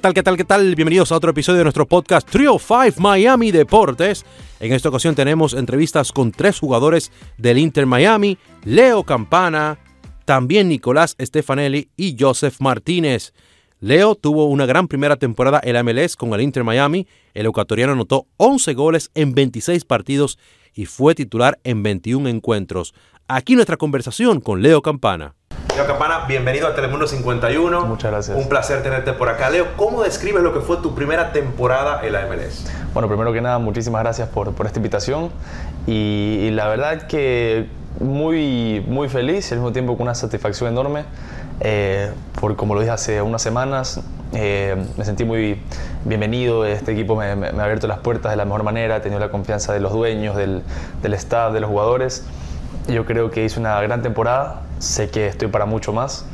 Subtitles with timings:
[0.00, 0.74] ¿Qué tal, qué tal, qué tal?
[0.74, 4.24] Bienvenidos a otro episodio de nuestro podcast Trio 5 Miami Deportes.
[4.58, 9.78] En esta ocasión tenemos entrevistas con tres jugadores del Inter Miami, Leo Campana,
[10.24, 13.34] también Nicolás Stefanelli y Joseph Martínez.
[13.78, 17.06] Leo tuvo una gran primera temporada en la MLS con el Inter Miami.
[17.34, 20.38] El ecuatoriano anotó 11 goles en 26 partidos
[20.72, 22.94] y fue titular en 21 encuentros.
[23.28, 25.34] Aquí nuestra conversación con Leo Campana.
[25.76, 27.86] Leo Campana, bienvenido a Telemundo 51.
[27.86, 28.36] Muchas gracias.
[28.36, 29.50] Un placer tenerte por acá.
[29.50, 32.66] Leo, ¿cómo describes lo que fue tu primera temporada en la MLS?
[32.92, 35.30] Bueno, primero que nada, muchísimas gracias por, por esta invitación
[35.86, 37.68] y, y, la verdad que
[38.00, 41.04] muy, muy feliz y al mismo tiempo con una satisfacción enorme.
[41.60, 42.10] Eh,
[42.40, 44.00] por como lo dije hace unas semanas,
[44.32, 45.60] eh, me sentí muy
[46.04, 49.00] bienvenido, este equipo me, me, me, ha abierto las puertas de la mejor manera, he
[49.00, 50.62] tenido la confianza de los dueños, del,
[51.02, 52.24] del staff, de los jugadores.
[52.88, 56.24] Yo creo que hice una gran temporada, sé que estoy para mucho más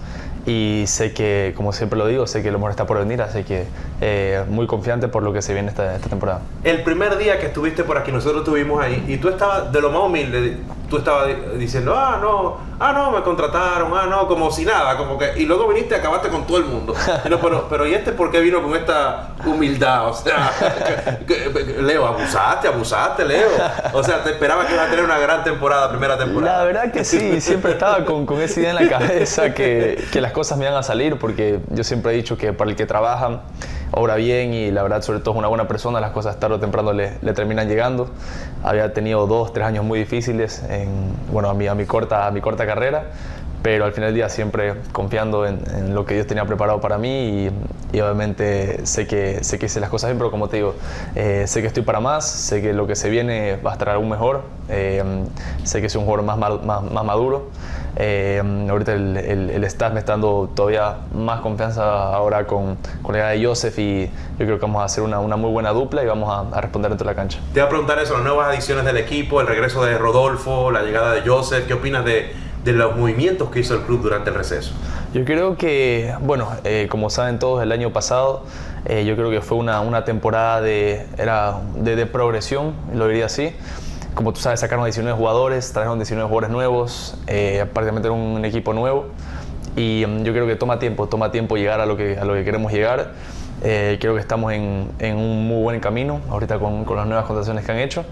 [0.46, 3.42] y sé que, como siempre lo digo, sé que lo mejor está por venir, así
[3.42, 3.66] que
[4.00, 6.40] eh, muy confiante por lo que se viene esta, esta, temporada.
[6.62, 9.90] El primer día que estuviste por aquí, nosotros estuvimos ahí y tú estabas de lo
[9.90, 10.58] más humilde,
[10.88, 15.18] tú estabas diciendo, ah, no, ah, no, me contrataron, ah, no, como si nada, como
[15.18, 16.94] que, y luego viniste y acabaste con todo el mundo.
[17.28, 20.08] No, pero, pero, ¿y este por qué vino con esta humildad?
[20.08, 20.52] O sea,
[21.26, 23.48] que, Leo, abusaste, abusaste, Leo.
[23.92, 26.58] O sea, te esperaba que ibas a tener una gran temporada, primera temporada.
[26.58, 30.20] La verdad que sí, siempre estaba con, con esa idea en la cabeza que, que
[30.20, 32.86] las cosas me iban a salir, porque yo siempre he dicho que para el que
[32.86, 33.42] trabaja,
[33.92, 36.60] obra bien y la verdad, sobre todo es una buena persona, las cosas tarde o
[36.60, 38.08] temprano le, le terminan llegando.
[38.62, 42.30] Había tenido dos, tres años muy difíciles en, bueno, a mi, a mi, corta, a
[42.30, 43.10] mi corta carrera,
[43.62, 46.98] pero al final del día siempre confiando en, en lo que Dios tenía preparado para
[46.98, 47.08] mí
[47.46, 47.50] y,
[47.96, 50.74] y, obviamente sé que, sé que hice las cosas bien, pero como te digo,
[51.14, 53.88] eh, sé que estoy para más, sé que lo que se viene va a estar
[53.90, 55.02] aún mejor, eh,
[55.64, 57.50] sé que soy un jugador más, más, más maduro.
[57.98, 63.14] Eh, ahorita el, el, el, staff me está dando todavía más confianza ahora con, con
[63.14, 65.70] la idea de Joseph y yo creo que vamos a hacer una, una muy buena
[65.70, 67.38] dupla y vamos a, a, responder dentro de la cancha.
[67.54, 70.82] Te voy a preguntar eso, las nuevas adiciones del equipo, el regreso de Rodolfo, la
[70.82, 72.32] llegada de Joseph, ¿qué opinas de,
[72.64, 74.74] de los movimientos que hizo el club durante el receso?
[75.14, 78.44] Yo creo que, bueno, eh, como saben todos, el año pasado
[78.84, 83.24] eh, yo creo que fue una, una temporada de, era de, de progresión, lo diría
[83.26, 83.54] así
[84.16, 89.08] como tú sabes, sacaron 19 jugadores, trajeron 19 jugadores nuevos, eh, prácticamente un equipo nuevo.
[89.76, 92.32] Y um, yo creo que toma tiempo, toma tiempo llegar a lo que, a lo
[92.32, 93.12] que queremos llegar.
[93.62, 97.26] Eh, creo que estamos en, en, un muy buen camino ahorita con, con, las nuevas
[97.26, 98.06] contrataciones que han hecho.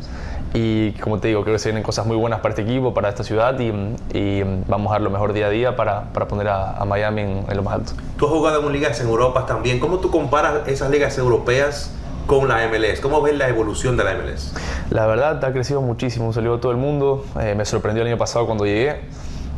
[0.52, 3.08] Y como te digo, creo que se vienen cosas muy buenas para este equipo, para
[3.08, 3.72] esta ciudad y,
[4.12, 7.22] y vamos a dar lo mejor día a día para, para poner a, a Miami
[7.22, 7.92] en, en, lo más alto.
[8.18, 9.80] Tú has jugado en ligas en Europa también.
[9.80, 11.90] ¿Cómo tú comparas esas ligas europeas
[12.26, 13.00] con la MLS?
[13.00, 14.54] ¿Cómo ves la evolución de la MLS?
[14.90, 17.24] La verdad ha crecido muchísimo, salió todo el mundo.
[17.40, 19.00] Eh, me sorprendió el año pasado cuando llegué.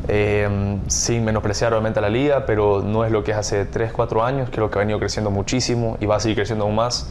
[0.09, 3.93] Eh, sin menospreciar obviamente a la liga, pero no es lo que es hace 3,
[3.93, 7.09] 4 años, creo que ha venido creciendo muchísimo y va a seguir creciendo aún más.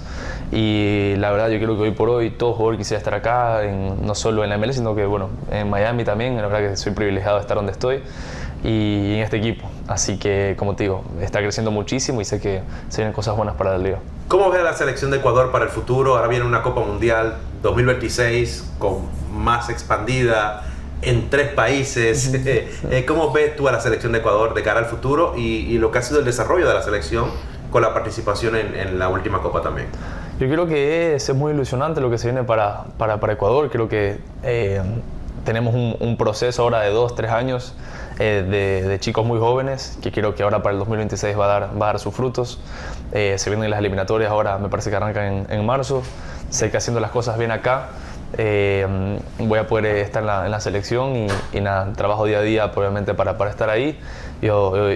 [0.52, 4.06] Y la verdad yo creo que hoy por hoy todo jugador quisiera estar acá, en,
[4.06, 6.94] no solo en la MLS, sino que bueno, en Miami también, la verdad que soy
[6.94, 8.02] privilegiado de estar donde estoy
[8.64, 9.70] y en este equipo.
[9.88, 13.56] Así que, como te digo, está creciendo muchísimo y sé que se vienen cosas buenas
[13.56, 14.00] para la liga.
[14.28, 16.16] ¿Cómo ves la selección de Ecuador para el futuro?
[16.16, 19.02] Ahora viene una Copa Mundial 2026 con
[19.32, 20.64] más expandida
[21.06, 22.34] en tres países.
[22.92, 25.78] Eh, ¿Cómo ves tú a la selección de Ecuador de cara al futuro y, y
[25.78, 27.30] lo que ha sido el desarrollo de la selección
[27.72, 29.88] con la participación en, en la última Copa también?
[30.40, 33.70] Yo creo que es, es, muy ilusionante lo que se viene para, para, para Ecuador.
[33.70, 34.82] Creo que eh,
[35.44, 37.74] tenemos un, un, proceso ahora de dos, tres años
[38.20, 41.48] eh, de, de, chicos muy jóvenes que creo que ahora para el 2026 va a
[41.48, 42.60] dar, va a dar sus frutos.
[43.12, 46.04] Eh, se vienen las eliminatorias ahora, me parece que arrancan en, en marzo.
[46.50, 47.90] Sé que haciendo las cosas bien acá,
[48.38, 52.40] eh, voy a poder estar en la, en la selección y, y, nada, trabajo día
[52.40, 54.00] a día probablemente para, para estar ahí
[54.42, 54.50] y, y,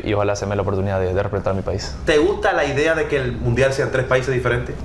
[0.09, 1.95] y, ojalá se me la oportunidad de, de, representar a mi país.
[2.05, 4.75] ¿Te gusta la idea de que el Mundial sean tres países diferentes?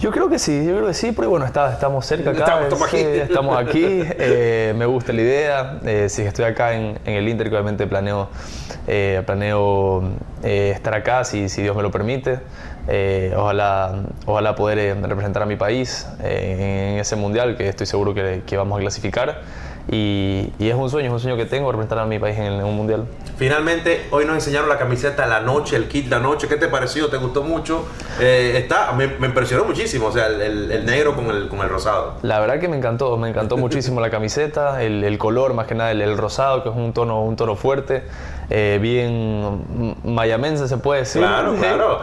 [0.00, 2.62] Yo creo que sí, yo creo que sí, pero bueno, está, estamos cerca acá.
[2.62, 2.96] Estamos, aquí.
[2.98, 5.80] Estamos aquí eh, me gusta la idea.
[5.84, 8.28] Eh, si estoy acá en, en, el Inter, obviamente planeo,
[8.86, 10.04] eh, planeo
[10.44, 12.38] eh, estar acá, si, si, Dios me lo permite.
[12.88, 18.42] Eh, ojalá, ojalá poder representar a mi país en ese mundial, que estoy seguro que,
[18.46, 19.42] que vamos a clasificar.
[19.90, 22.44] Y, y, es un sueño, es un sueño que tengo, representar a mi país en,
[22.44, 23.06] el, en, un mundial.
[23.38, 26.46] Finalmente, hoy nos enseñaron la camiseta La Noche, el kit La Noche.
[26.46, 27.08] ¿Qué te pareció?
[27.08, 27.86] ¿Te gustó mucho?
[28.20, 31.60] Eh, está, me, me, impresionó muchísimo, o sea, el, el, el, negro con el, con
[31.60, 32.16] el rosado.
[32.20, 35.74] La verdad que me encantó, me encantó muchísimo la camiseta, el, el, color, más que
[35.74, 38.02] nada el, rosado, que es un tono, un tono fuerte.
[38.50, 41.20] Eh, bien mayamense se puede decir.
[41.20, 42.00] Claro, claro.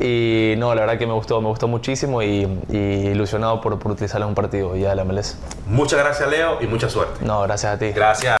[0.00, 3.92] y no, la verdad que me gustó, me gustó muchísimo y, y ilusionado por, por
[3.92, 5.36] utilizarla en un partido ya de la MLS.
[5.66, 7.24] Muchas gracias, Leo, y mucha suerte.
[7.24, 7.86] No, gracias a ti.
[7.90, 8.38] Gracias.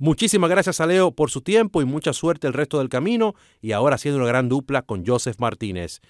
[0.00, 3.72] Muchísimas gracias a Leo por su tiempo y mucha suerte el resto del camino y
[3.72, 6.00] ahora haciendo una gran dupla con Joseph Martínez.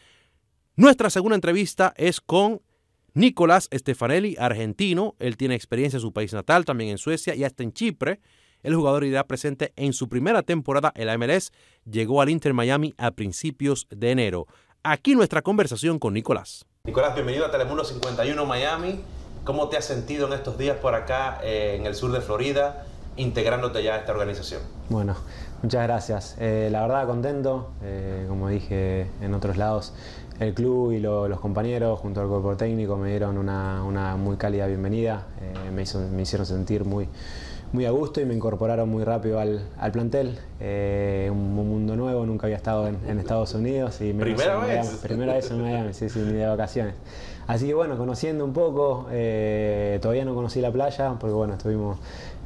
[0.77, 2.61] Nuestra segunda entrevista es con
[3.15, 5.17] Nicolás Stefanelli, argentino.
[5.19, 8.21] Él tiene experiencia en su país natal, también en Suecia y hasta en Chipre.
[8.63, 11.53] El jugador irá presente en su primera temporada en la MLS.
[11.85, 14.47] Llegó al Inter Miami a principios de enero.
[14.83, 16.65] Aquí nuestra conversación con Nicolás.
[16.85, 19.01] Nicolás, bienvenido a Telemundo 51 Miami.
[19.45, 22.85] ¿Cómo te has sentido en estos días por acá eh, en el sur de Florida?
[23.19, 24.63] integrándote ya a esta organización?
[24.89, 25.15] Bueno,
[25.63, 26.37] muchas gracias.
[26.39, 29.93] Eh, la verdad contento, eh, como dije en otros lados,
[30.41, 34.67] el club y los compañeros junto al cuerpo técnico me dieron una, una muy cálida
[34.67, 37.09] bienvenida, eh, me, hizo, me, hicieron sentir muy,
[37.73, 40.39] muy a gusto y me incorporaron muy rápido al, al plantel.
[40.61, 44.01] un, mundo nuevo, nunca había estado en, en Estados Unidos.
[44.01, 44.89] Y ¿Primera vez?
[45.03, 46.95] primera vez en Miami, sí, sí, ni de vacaciones.
[47.47, 51.99] Así que bueno, conociendo un poco, todavía no conocí la playa porque bueno, estuvimos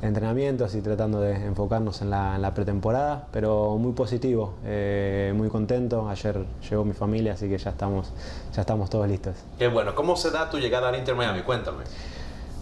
[0.02, 6.08] entrenamientos y tratando de enfocarnos en la, pretemporada, pero muy positivo, eh, muy contento.
[6.08, 8.12] Ayer llegó mi familia, así que ya estamos,
[8.54, 9.36] ya estamos todos listos.
[9.58, 9.94] Qué bueno.
[9.94, 11.42] ¿Cómo se da tu llegada al Inter Miami?
[11.42, 11.84] Cuéntame.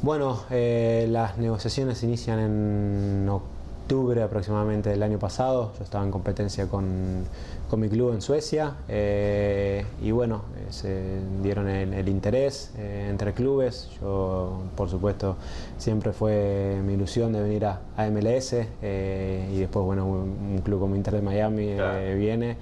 [0.03, 5.73] Bueno, eh, las negociaciones inician en octubre aproximadamente del año pasado.
[5.77, 7.27] Yo estaba en competencia con
[7.71, 13.33] con mi club en Suecia eh, y bueno, eh, se dieron el, interés eh, entre
[13.33, 13.89] clubes.
[14.01, 15.37] Yo, por supuesto,
[15.79, 17.81] siempre fue mi ilusión de venir a,
[18.11, 21.77] MLS y después, bueno, un, club como Inter de Miami
[22.17, 22.57] viene.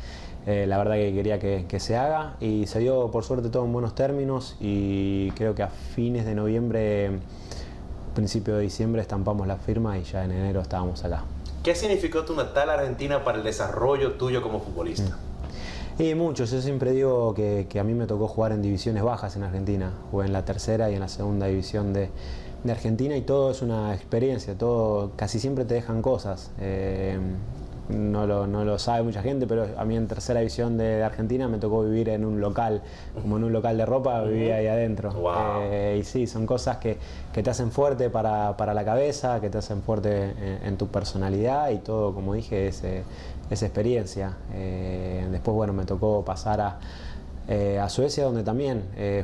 [0.67, 3.73] La verdad que quería que, que, se haga y se dio por suerte todo en
[3.73, 7.19] buenos términos y creo que a fines de noviembre,
[8.15, 11.25] principio de diciembre estampamos la firma y ya en enero estábamos acá.
[11.63, 15.17] ¿Qué significó tu natal Argentina para el desarrollo tuyo como futbolista?
[15.99, 16.03] Mm.
[16.03, 19.43] Y mucho, yo siempre digo que, a mí me tocó jugar en divisiones bajas en
[19.43, 19.93] Argentina.
[20.11, 22.11] Jugué en la tercera y en la segunda división de,
[22.69, 26.51] Argentina y todo es una experiencia, todo casi siempre te dejan cosas.
[26.61, 27.19] Eh,
[27.89, 31.83] no lo, sabe mucha gente, pero a mí en tercera división de, Argentina me tocó
[31.83, 32.83] vivir en un local,
[33.21, 35.13] como en un local de ropa, vivía ahí adentro.
[35.63, 36.99] Eh, y sí, son cosas que,
[37.33, 42.15] te hacen fuerte para, la cabeza, que te hacen fuerte en, tu personalidad y todo,
[42.15, 42.83] como dije, es,
[43.51, 44.37] esa experiencia.
[44.53, 46.79] Eh, después, bueno, me tocó pasar a,
[47.49, 48.83] eh, a Suecia, donde también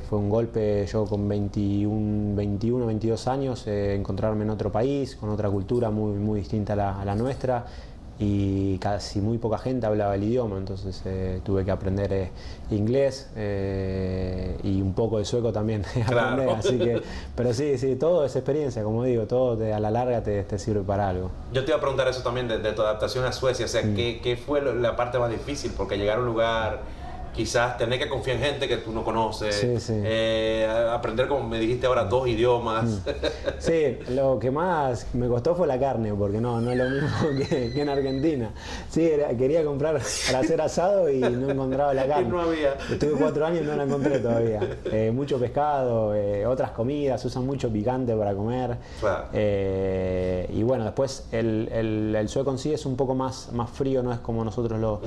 [0.08, 5.50] fue un golpe, yo con 21, 21 22 años, encontrarme en otro país, con otra
[5.50, 7.66] cultura muy, muy distinta a la nuestra
[8.18, 12.30] y casi muy poca gente hablaba el idioma, entonces eh, tuve que aprender eh,
[12.70, 17.02] inglés eh, y un poco de sueco también aprender, así que,
[17.34, 21.08] pero sí, sí, todo es experiencia, como digo, todo a la larga te, sirve para
[21.08, 21.30] algo.
[21.52, 23.94] Yo te iba a preguntar eso también de, tu adaptación a Suecia, o sea, mm.
[23.96, 25.72] ¿qué, ¿qué, fue la parte más difícil?
[25.76, 26.82] Porque llegar a un lugar
[27.34, 31.86] quizás tener que confiar en gente que tú no conoces, eh, aprender, como me dijiste
[31.86, 32.84] ahora, dos idiomas.
[32.84, 32.98] Mm.
[33.58, 37.08] Sí, lo que más me costó fue la carne, porque no, no es lo mismo
[37.48, 38.50] que, en Argentina.
[38.90, 42.28] Sí, quería comprar para hacer asado y no encontraba la carne.
[42.28, 42.74] no había.
[42.90, 44.60] Estuve cuatro años y no la encontré todavía.
[44.84, 48.76] Eh, mucho pescado, eh, otras comidas, usan mucho picante para comer.
[50.52, 51.68] y bueno, después el,
[52.16, 55.00] el, sueco en sí es un poco más, más frío, no es como nosotros lo,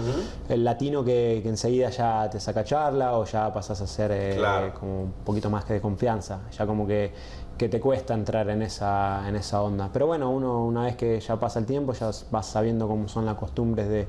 [0.50, 4.72] el latino que, que enseguida ya te saca charla o ya pasas a ser eh,
[4.80, 7.12] como un poquito más que de confianza, ya como que,
[7.58, 9.90] que, te cuesta entrar en esa, en esa onda.
[9.92, 13.26] Pero bueno, uno una vez que ya pasa el tiempo ya vas sabiendo cómo son
[13.26, 14.08] las costumbres de,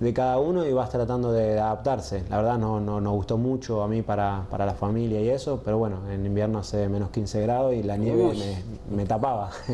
[0.00, 2.24] de cada uno y vas tratando de adaptarse.
[2.28, 5.60] La verdad no, no nos gustó mucho a mí para, para, la familia y eso,
[5.64, 8.32] pero bueno, en invierno hace menos 15 grados y la nieve
[8.88, 9.50] me, me, tapaba.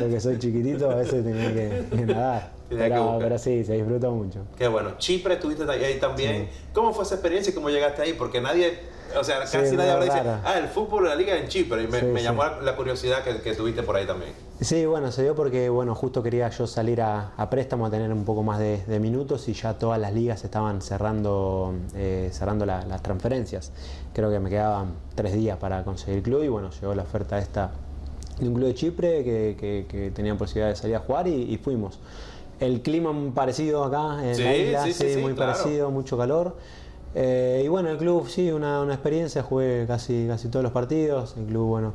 [0.00, 2.59] Yo que soy chiquitito a veces tenía que nadar.
[2.70, 4.40] Pero, sí, se disfruta mucho.
[4.56, 4.96] Qué bueno.
[4.98, 6.48] Chipre, estuviste ahí también.
[6.72, 8.12] ¿Cómo fue esa experiencia y cómo llegaste ahí?
[8.12, 8.78] Porque nadie,
[9.18, 11.82] o sea, casi nadie habla dice, ah, el fútbol, la liga en Chipre.
[11.82, 14.32] Y me, llamó la curiosidad que, que, tuviste por ahí también.
[14.60, 18.24] Sí, bueno, se dio porque, bueno, justo quería yo salir a, préstamo a tener un
[18.24, 23.72] poco más de, minutos y ya todas las ligas estaban cerrando, eh, cerrando las transferencias.
[24.14, 27.72] Creo que me quedaban tres días para conseguir club y, bueno, llegó la oferta esta
[28.38, 31.98] de un club de Chipre que, que, tenía posibilidad de salir a jugar y fuimos.
[32.60, 36.56] El clima parecido acá en la isla, sí, muy parecido, mucho calor.
[37.14, 41.36] Eh, y bueno, el club sí, una, una, experiencia, jugué casi, casi todos los partidos.
[41.38, 41.94] El club, bueno,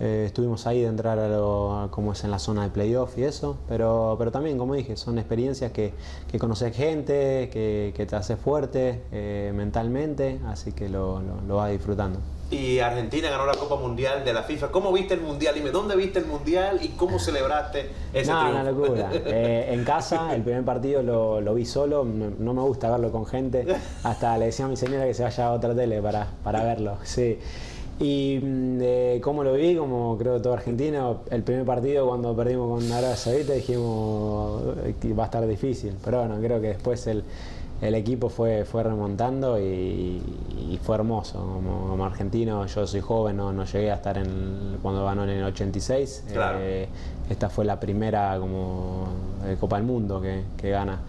[0.00, 3.24] eh, estuvimos ahí de entrar a lo como es en la zona de playoff y
[3.24, 5.92] eso, pero, pero también, como dije, son experiencias que,
[6.30, 11.56] que conoces gente, que, que te hace fuerte eh, mentalmente, así que lo, lo, lo
[11.56, 12.18] vas disfrutando
[12.50, 14.72] y Argentina ganó la Copa Mundial de la FIFA.
[14.72, 15.54] ¿Cómo viste el Mundial?
[15.54, 19.10] Dime, ¿dónde viste el Mundial y cómo celebraste ese no, una locura.
[19.32, 23.26] Eh, en casa, el primer partido lo, lo, vi solo, no me gusta verlo con
[23.26, 23.66] gente.
[24.02, 26.96] Hasta le decía a mi señora que se vaya a otra tele para, para verlo.
[27.04, 27.38] Sí.
[28.00, 32.90] Y mm, cómo lo vi, como creo todo argentino, el primer partido cuando perdimos con
[32.90, 34.62] Arabia Saudita dijimos
[35.00, 37.22] que va a estar difícil, pero bueno, creo que después el,
[37.82, 40.22] el equipo fue, fue remontando y,
[40.82, 41.38] fue hermoso.
[41.40, 45.44] Como, argentino, yo soy joven, no, no llegué a estar en, cuando ganó en el
[45.44, 46.24] 86.
[46.34, 46.88] Eh,
[47.28, 49.08] esta fue la primera como
[49.44, 51.00] eh, Copa del Mundo que, que gana.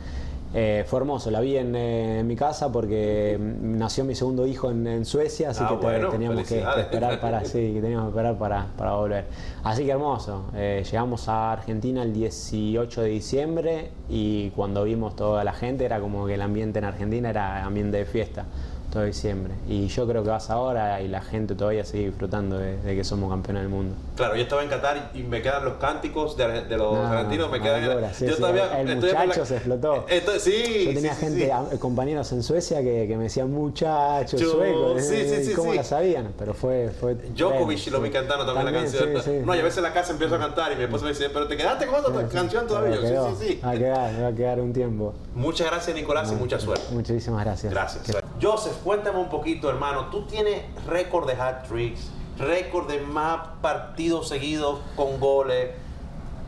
[0.53, 5.05] Eh, fue hermoso, la vi eh, en, mi casa porque nació mi segundo hijo en,
[5.05, 9.25] Suecia, así ah, que teníamos que, esperar para sí, teníamos que esperar para, para volver.
[9.63, 10.45] Así que hermoso.
[10.53, 16.01] Eh, llegamos a Argentina el 18 de diciembre y cuando vimos toda la gente era
[16.01, 18.45] como que el ambiente en Argentina era ambiente de fiesta
[18.91, 19.53] todo diciembre.
[19.67, 23.29] Y yo creo que vas ahora y la gente todavía sigue disfrutando de, que somos
[23.31, 23.95] campeones del mundo.
[24.15, 27.83] Claro, yo estaba en Qatar y me quedan los cánticos de, los argentinos, me quedan...
[27.83, 30.05] yo todavía el muchacho se explotó.
[30.39, 35.83] sí, yo tenía gente, compañeros en Suecia que, me decían muchacho, sueco, sí, ¿cómo la
[35.83, 36.33] sabían?
[36.37, 36.91] Pero fue...
[36.99, 39.45] fue Djokovic lo vi cantando también, la canción.
[39.45, 41.29] No, y a veces en la casa empiezo a cantar y mi esposa me dice,
[41.29, 42.97] pero te quedaste con otra canción todavía.
[42.97, 43.61] sí, sí, sí.
[43.63, 45.13] Va a quedar, va a quedar un tiempo.
[45.33, 46.83] Muchas gracias Nicolás y mucha suerte.
[46.91, 47.71] Muchísimas gracias.
[47.71, 48.20] Gracias.
[48.41, 50.07] Joseph, cuéntame un poquito, hermano.
[50.07, 55.71] Tú tienes récord de hat tricks, récord de más partidos seguidos con goles.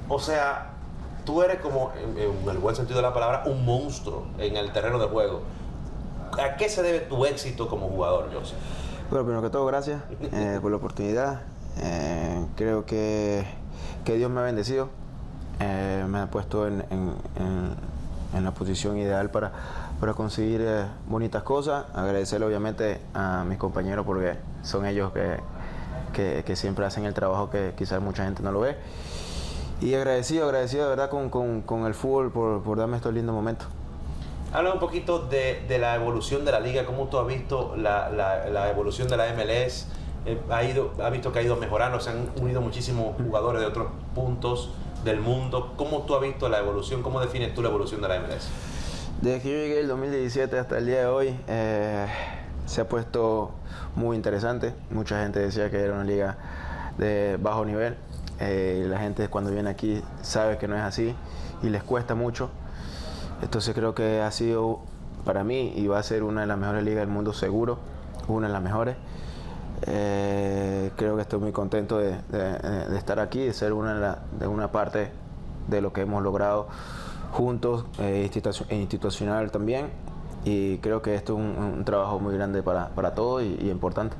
[0.09, 0.71] O sea,
[1.23, 4.97] tú eres como, en, el buen sentido de la palabra, un monstruo en el terreno
[4.97, 5.41] de juego.
[6.41, 8.57] ¿A qué se debe tu éxito como jugador, Joseph?
[9.11, 10.01] Bueno, primero que todo, gracias
[10.33, 11.41] eh, por la oportunidad.
[11.77, 13.45] Eh, creo que,
[14.03, 14.89] que, Dios me ha bendecido.
[15.59, 16.83] Eh, me ha puesto en,
[18.33, 19.51] en la posición ideal para
[20.03, 21.85] para conseguir eh, bonitas cosas.
[21.93, 27.71] Agradecerle obviamente a mis compañeros porque son ellos que, que, siempre hacen el trabajo que
[27.77, 28.75] quizás mucha gente no lo ve.
[29.79, 33.33] Y agradecido, agradecido de verdad con, con, con el fútbol por, por, darme estos lindos
[33.33, 33.69] momentos.
[34.51, 38.09] Habla un poquito de, de, la evolución de la liga, cómo tú has visto la,
[38.09, 39.87] la, evolución de la MLS.
[40.25, 43.67] Eh, ha, ido, ha visto que ha ido mejorando, se han unido muchísimos jugadores de
[43.67, 44.69] otros puntos
[45.05, 45.71] del mundo.
[45.77, 47.01] ¿Cómo tú has visto la evolución?
[47.01, 48.49] ¿Cómo defines tú la evolución de la MLS?
[49.23, 52.07] Desde que yo llegué el 2017 hasta el día de hoy, eh,
[52.65, 53.51] se ha puesto
[53.95, 54.73] muy interesante.
[54.89, 56.35] Mucha gente decía que era una liga
[56.97, 57.95] de bajo nivel.
[58.41, 61.15] Eh, la gente cuando viene aquí sabe que no es así
[61.61, 62.49] y les cuesta mucho.
[63.41, 64.81] Entonces creo que ha sido
[65.23, 67.79] para mí y va a ser una de las mejores ligas del mundo seguro,
[68.27, 68.97] una de las mejores.
[69.83, 72.17] Eh, creo que estoy muy contento de,
[72.97, 75.11] estar aquí, de ser una, de una parte
[75.69, 76.67] de lo que hemos logrado
[77.33, 78.29] juntos, eh,
[78.69, 79.89] institucional también.
[80.45, 84.15] Y creo que esto es un, trabajo muy grande para, para todos y, importante.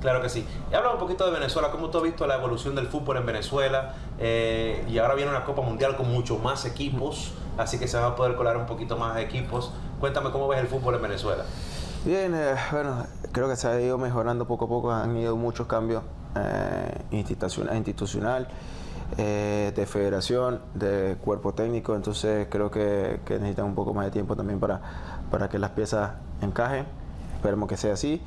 [0.00, 0.46] Claro que sí.
[0.72, 1.70] Habla un poquito de Venezuela.
[1.72, 3.94] ¿Cómo tú has visto la evolución del fútbol en Venezuela?
[4.18, 8.08] Eh, y ahora viene una Copa Mundial con muchos más equipos, así que se va
[8.08, 9.72] a poder colar un poquito más equipos.
[9.98, 11.44] Cuéntame cómo ves el fútbol en Venezuela.
[12.04, 14.92] Bien, eh, bueno, creo que se ha ido mejorando poco a poco.
[14.92, 16.02] Han ido muchos cambios
[16.36, 17.76] eh, institucional.
[17.76, 18.48] institucional
[19.16, 24.36] eh, de federación, de cuerpo técnico, entonces creo que, necesitan un poco más de tiempo
[24.36, 24.80] también para,
[25.30, 26.12] para que las piezas
[26.42, 26.86] encajen.
[27.36, 28.20] Esperemos que sea así.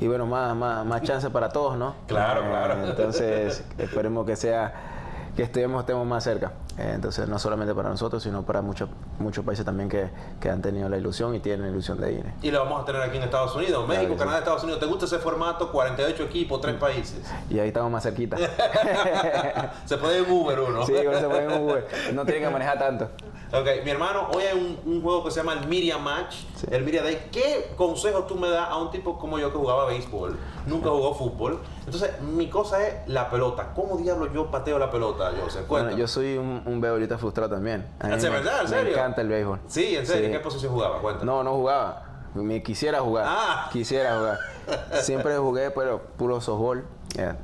[0.00, 1.94] Y bueno, más, más, más chance para todos, ¿no?
[2.06, 2.86] Claro, claro.
[2.86, 4.91] Entonces, esperemos que sea
[5.36, 6.52] que estemos, estemos más cerca.
[6.78, 10.10] Eh, entonces, no solamente para nosotros, sino para muchos muchos países también que,
[10.40, 12.24] que, han tenido la ilusión y tienen la ilusión de ir.
[12.42, 14.80] Y lo vamos a tener aquí en Estados Unidos, México, Canadá, Estados Unidos.
[14.80, 15.70] ¿Te gusta ese formato?
[15.70, 17.20] 48 equipos, tres países.
[17.48, 18.36] Y ahí estamos más cerquita.
[19.84, 20.86] se puede en Uber uno.
[20.86, 21.86] Sí, se puede en Uber.
[22.12, 23.10] No tienen que manejar tanto.
[23.54, 26.36] Ok, mi hermano, hoy hay un, juego que se llama el Media Match,
[26.70, 27.28] el Media Day.
[27.30, 30.38] ¿Qué consejos tú me das a un tipo como yo que jugaba béisbol?
[30.66, 31.60] Nunca jugó fútbol.
[31.84, 33.74] Entonces, mi cosa es la pelota.
[33.74, 35.68] ¿Cómo diablos yo pateo la pelota, Joseph?
[35.68, 37.86] Bueno, yo soy un, un frustrado también.
[38.02, 38.62] ¿Es verdad?
[38.62, 38.84] ¿En serio?
[38.84, 39.60] Me encanta el béisbol.
[39.66, 40.26] Sí, ¿en serio?
[40.26, 41.00] ¿En qué posición jugaba?
[41.00, 41.26] Cuéntame.
[41.30, 42.04] No, no jugaba.
[42.34, 43.26] Me quisiera jugar.
[43.28, 43.68] Ah.
[43.72, 44.38] Quisiera jugar.
[45.02, 46.84] Siempre jugué, pero puro softball.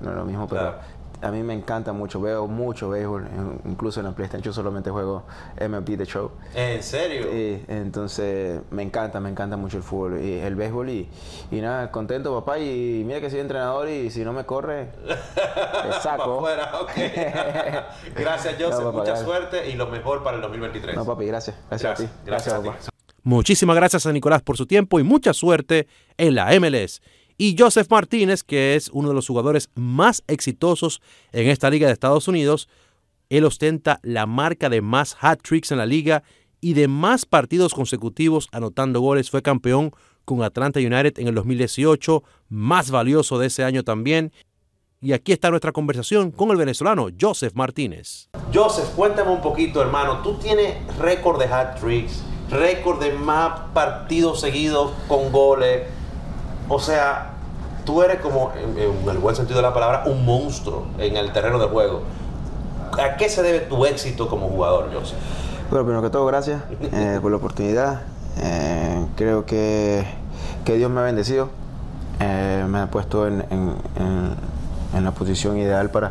[0.00, 0.74] no es lo mismo, pero
[1.22, 3.26] a mí me encanta mucho, veo mucho béisbol,
[3.64, 5.24] incluso en la PlayStation yo solamente juego
[5.60, 6.30] MLB The Show.
[6.54, 7.26] ¿En serio?
[7.30, 11.08] Sí, entonces me encanta, me encanta mucho el fútbol y el béisbol y,
[11.50, 15.92] y nada, contento papá y mira que soy entrenador y si no me corre, te
[16.00, 16.42] saco.
[18.16, 20.96] gracias Joseph, mucha suerte y lo mejor para el 2023.
[20.96, 22.08] No papi, gracias, gracias, a ti.
[22.24, 22.76] Gracias, papá.
[23.22, 27.02] Muchísimas gracias a Nicolás por su tiempo y mucha suerte en la MLS.
[27.40, 31.92] Y Joseph Martínez, que es uno de los jugadores más exitosos en esta liga de
[31.92, 32.68] Estados Unidos,
[33.30, 36.24] él ostenta la marca de más hat-tricks en la liga
[36.60, 39.30] y de más partidos consecutivos anotando goles.
[39.30, 39.92] Fue campeón
[40.24, 44.32] con Atlanta United en el 2018, más valioso de ese año también.
[45.00, 48.30] Y aquí está nuestra conversación con el venezolano Joseph Martínez.
[48.52, 50.22] Joseph, cuéntame un poquito, hermano.
[50.24, 55.97] Tú tienes récord de hat-tricks, récord de más partidos seguidos con goles.
[56.68, 57.30] O sea,
[57.84, 61.32] tú eres como, en, en el buen sentido de la palabra, un monstruo en el
[61.32, 62.02] terreno de juego.
[63.02, 65.16] ¿A qué se debe tu éxito como jugador, Joseph?
[65.70, 68.02] Bueno, primero que todo, gracias eh, por la oportunidad.
[68.40, 70.04] Eh, creo que,
[70.64, 71.48] que Dios me ha bendecido.
[72.20, 74.48] Eh, me ha puesto en, en-
[75.04, 76.10] la posición ideal para,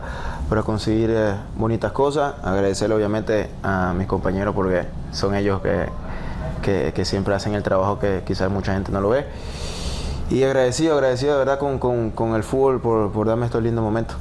[0.49, 1.13] para conseguir
[1.57, 2.35] bonitas cosas.
[2.43, 5.87] Agradecerle obviamente a mis compañeros porque son ellos que,
[6.61, 9.25] que- que siempre hacen el trabajo que quizás mucha gente no lo ve.
[10.29, 13.83] Y agradecido, agradecido de verdad con, con- con el fútbol por, por darme estos lindos
[13.83, 14.17] momentos.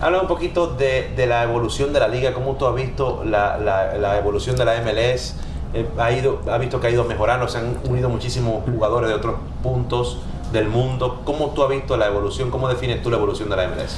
[0.00, 3.56] Habla un poquito de, de la evolución de la liga, cómo tú has visto la,
[3.58, 5.34] la- la evolución de la MLS.
[5.74, 9.14] Eh, ha, ido, ha visto que ha ido mejorando, se han unido muchísimos jugadores de
[9.16, 10.20] otros puntos
[10.52, 11.22] del mundo.
[11.24, 12.50] ¿Cómo tú has visto la evolución?
[12.50, 13.96] ¿Cómo defines tú la evolución de la MLS?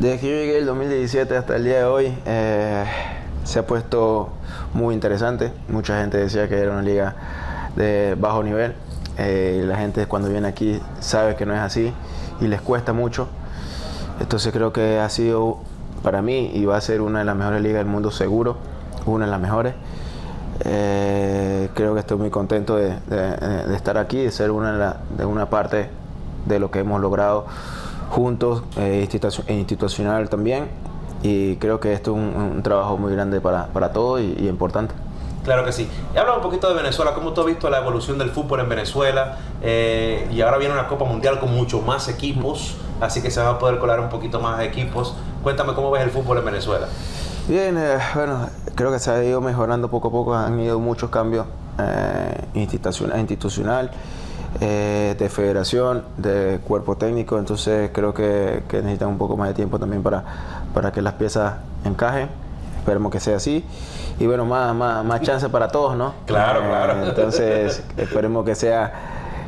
[0.00, 2.84] Desde que yo llegué el 2017 hasta el día de hoy, eh,
[3.44, 4.30] se ha puesto
[4.72, 5.52] muy interesante.
[5.68, 7.14] Mucha gente decía que era una liga
[7.76, 8.74] de bajo nivel.
[9.18, 11.92] Eh, la gente cuando viene aquí sabe que no es así
[12.40, 13.28] y les cuesta mucho.
[14.20, 15.58] Entonces creo que ha sido
[16.02, 18.56] para mí y va a ser una de las mejores ligas del mundo seguro,
[19.06, 19.74] una de las mejores.
[20.64, 22.96] Eh, creo que estoy muy contento de,
[23.74, 25.88] estar aquí, de ser una, de, la- de una parte
[26.46, 27.46] de lo que hemos logrado
[28.10, 29.06] juntos, eh,
[29.46, 30.68] e institucional también.
[31.22, 34.94] Y creo que esto es un, trabajo muy grande para, para todos y importante.
[35.46, 35.88] Claro que sí.
[36.12, 38.68] Y habla un poquito de Venezuela, ¿cómo tú has visto la evolución del fútbol en
[38.68, 39.38] Venezuela?
[39.62, 43.54] Eh, y ahora viene una Copa Mundial con muchos más equipos, así que se van
[43.54, 45.14] a poder colar un poquito más equipos.
[45.44, 46.88] Cuéntame cómo ves el fútbol en Venezuela.
[47.46, 51.10] Bien, eh, bueno, creo que se ha ido mejorando poco a poco, han ido muchos
[51.10, 51.46] cambios
[51.78, 53.92] eh, institucional, institucional
[54.60, 59.54] eh, de federación, de cuerpo técnico, entonces creo que, que necesitan un poco más de
[59.54, 60.24] tiempo también para,
[60.74, 62.30] para que las piezas encajen,
[62.86, 63.64] esperemos que sea así,
[64.20, 66.14] y bueno, más, más, más chance para todos, ¿no?
[66.24, 67.04] Claro, Eh, claro.
[67.04, 68.92] Entonces, esperemos que sea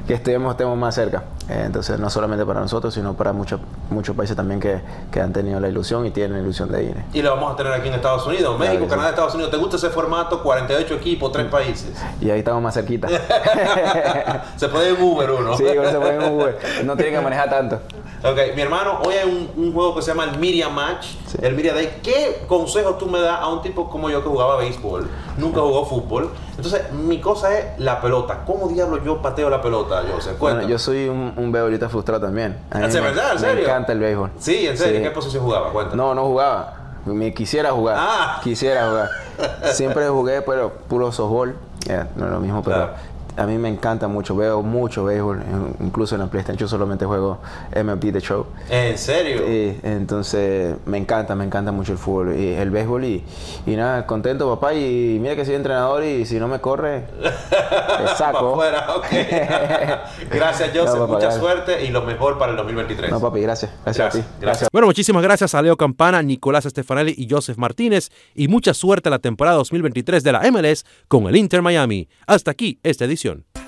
[0.08, 1.22] que estemos, estemos más cerca.
[1.48, 4.80] Eh, entonces, no solamente para nosotros, sino para muchos muchos países también que,
[5.12, 6.96] que han tenido la ilusión y tienen la ilusión de ir.
[7.12, 8.90] Y lo vamos a tener aquí en Estados Unidos, México, sí.
[8.90, 9.52] Canadá, Estados Unidos.
[9.52, 10.42] ¿Te gusta ese formato?
[10.42, 11.92] 48 equipos, 3 países.
[12.20, 13.06] Y ahí estamos más cerquita.
[14.56, 15.56] Se puede ir en Uber uno.
[15.56, 16.58] sí, con eso pueden Uber.
[16.84, 17.80] No tienen que manejar tanto.
[18.24, 21.38] Ok, mi hermano, hoy hay un, un juego que se llama el Media Match, Sí.
[21.40, 22.00] el Media Day.
[22.02, 25.08] ¿Qué consejos tú me das a un tipo como yo que jugaba béisbol?
[25.36, 26.30] Nunca jugó fútbol.
[26.56, 28.44] Entonces, mi cosa es la pelota.
[28.44, 30.36] ¿Cómo diablos yo pateo la pelota, Joseph?
[30.38, 30.66] Bueno, Cuéntame.
[30.72, 32.58] yo soy un, un frustrado también.
[32.70, 33.28] A mí ¿Es me, verdad?
[33.36, 33.64] ¿En me serio?
[33.64, 34.30] encanta el béisbol.
[34.38, 34.92] Sí, en serio.
[34.92, 34.96] Sí.
[34.96, 35.70] ¿En qué posición jugaba?
[35.70, 35.96] Cuéntame.
[35.96, 36.74] No, no jugaba.
[37.04, 37.96] Me quisiera jugar.
[37.98, 38.40] Ah.
[38.42, 39.08] Quisiera jugar.
[39.74, 41.54] Siempre jugué, pero puro softball.
[41.86, 42.92] Ya, no es lo mismo, pero Claro.
[43.38, 44.34] A mí me encanta mucho.
[44.36, 45.42] Veo mucho béisbol,
[45.80, 46.58] incluso en la PlayStation.
[46.58, 47.38] Yo solamente juego
[47.74, 48.46] MLB The Show.
[48.68, 49.48] ¿En serio?
[49.50, 53.24] Y, entonces me encanta, me encanta mucho el fútbol y el béisbol y,
[53.66, 58.08] y nada, contento papá y mira que soy entrenador y si no me corre, te
[58.16, 58.58] saco.
[60.30, 60.94] Gracias, Joseph.
[60.94, 61.40] No, papá, Mucha gracias.
[61.40, 63.10] suerte y lo mejor para el 2023.
[63.10, 64.34] No papi, gracias, gracias, Gracias, a ti.
[64.40, 64.68] gracias.
[64.72, 69.12] Bueno, muchísimas gracias a Leo Campana, Nicolás Stefanelli y Joseph Martínez y mucha suerte en
[69.12, 72.08] la temporada 2023 de la MLS con el Inter Miami.
[72.26, 73.27] Hasta aquí esta edición.
[73.28, 73.67] información.